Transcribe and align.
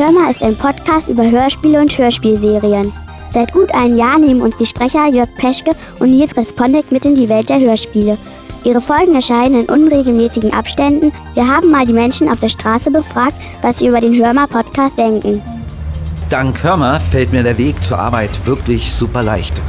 Hörmer 0.00 0.30
ist 0.30 0.42
ein 0.42 0.56
Podcast 0.56 1.08
über 1.08 1.30
Hörspiele 1.30 1.78
und 1.78 1.98
Hörspielserien. 1.98 2.90
Seit 3.32 3.52
gut 3.52 3.70
einem 3.74 3.98
Jahr 3.98 4.18
nehmen 4.18 4.40
uns 4.40 4.56
die 4.56 4.64
Sprecher 4.64 5.06
Jörg 5.08 5.28
Peschke 5.36 5.72
und 5.98 6.10
Nils 6.10 6.34
Respondik 6.38 6.90
mit 6.90 7.04
in 7.04 7.14
die 7.14 7.28
Welt 7.28 7.50
der 7.50 7.60
Hörspiele. 7.60 8.16
Ihre 8.64 8.80
Folgen 8.80 9.14
erscheinen 9.14 9.60
in 9.60 9.66
unregelmäßigen 9.66 10.54
Abständen. 10.54 11.12
Wir 11.34 11.46
haben 11.46 11.70
mal 11.70 11.84
die 11.84 11.92
Menschen 11.92 12.30
auf 12.30 12.40
der 12.40 12.48
Straße 12.48 12.90
befragt, 12.90 13.34
was 13.60 13.80
sie 13.80 13.88
über 13.88 14.00
den 14.00 14.14
Hörmer-Podcast 14.14 14.98
denken. 14.98 15.42
Dank 16.30 16.62
Hörmer 16.62 16.98
fällt 16.98 17.30
mir 17.30 17.42
der 17.42 17.58
Weg 17.58 17.84
zur 17.84 17.98
Arbeit 17.98 18.30
wirklich 18.46 18.90
super 18.90 19.22
leicht. 19.22 19.60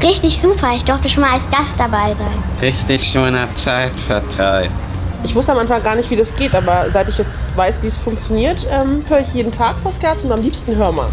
Richtig 0.00 0.38
super, 0.40 0.74
ich 0.76 0.84
durfte 0.84 1.08
schon 1.08 1.22
mal 1.22 1.32
als 1.32 1.50
Gast 1.50 1.74
dabei 1.76 2.14
sein. 2.14 2.38
Richtig 2.62 3.02
schöner 3.02 3.48
Zeitvertreib. 3.56 4.70
Ich 5.26 5.34
wusste 5.34 5.50
am 5.50 5.58
Anfang 5.58 5.82
gar 5.82 5.96
nicht, 5.96 6.08
wie 6.08 6.14
das 6.14 6.32
geht, 6.36 6.54
aber 6.54 6.86
seit 6.92 7.08
ich 7.08 7.18
jetzt 7.18 7.46
weiß, 7.56 7.82
wie 7.82 7.88
es 7.88 7.98
funktioniert, 7.98 8.64
ähm, 8.70 9.04
höre 9.08 9.18
ich 9.18 9.34
jeden 9.34 9.50
Tag 9.50 9.74
Postcards 9.82 10.22
und 10.22 10.30
am 10.30 10.40
liebsten 10.40 10.76
Hörmer. 10.76 11.08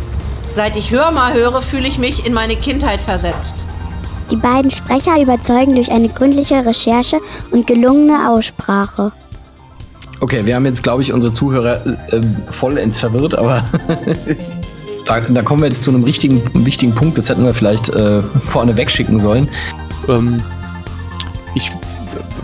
Seit 0.55 0.77
ich 0.77 0.91
Hörmer 0.91 1.33
höre, 1.33 1.63
fühle 1.63 1.87
ich 1.87 1.97
mich 1.97 2.23
in 2.23 2.31
meine 2.31 2.55
Kindheit 2.55 3.01
versetzt. 3.01 3.55
Die 4.29 4.35
beiden 4.35 4.69
Sprecher 4.69 5.19
überzeugen 5.19 5.73
durch 5.73 5.91
eine 5.91 6.09
gründliche 6.09 6.63
Recherche 6.63 7.17
und 7.49 7.65
gelungene 7.65 8.29
Aussprache. 8.29 9.11
Okay, 10.21 10.45
wir 10.45 10.57
haben 10.57 10.67
jetzt, 10.67 10.83
glaube 10.83 11.01
ich, 11.01 11.11
unsere 11.11 11.33
Zuhörer 11.33 11.83
äh, 11.83 12.21
vollends 12.51 12.99
verwirrt, 12.99 13.33
aber 13.33 13.65
da, 15.07 15.21
da, 15.21 15.41
kommen 15.41 15.63
wir 15.63 15.69
jetzt 15.69 15.81
zu 15.81 15.89
einem 15.89 16.03
richtigen, 16.03 16.39
wichtigen 16.63 16.93
Punkt. 16.93 17.17
Das 17.17 17.29
hätten 17.29 17.43
wir 17.43 17.55
vielleicht 17.55 17.89
äh, 17.89 18.21
vorne 18.21 18.77
wegschicken 18.77 19.19
sollen. 19.19 19.49
Ähm, 20.07 20.43
ich 21.55 21.71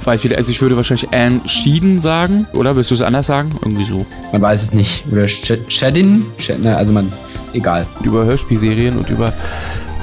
weiß 0.03 0.23
wieder, 0.23 0.37
also 0.37 0.51
ich 0.51 0.61
würde 0.61 0.75
wahrscheinlich 0.75 1.13
Anne 1.13 1.41
Schieden 1.45 1.99
sagen, 1.99 2.47
oder? 2.53 2.75
Willst 2.75 2.91
du 2.91 2.95
es 2.95 3.01
anders 3.01 3.27
sagen? 3.27 3.51
Irgendwie 3.61 3.85
so. 3.85 4.05
Man 4.31 4.41
weiß 4.41 4.63
es 4.63 4.73
nicht. 4.73 5.03
Oder 5.11 5.27
Shadin? 5.27 6.25
Also 6.63 6.93
man 6.93 7.11
egal. 7.53 7.85
Über 8.03 8.25
Hörspielserien 8.25 8.97
und 8.97 9.09
über 9.09 9.33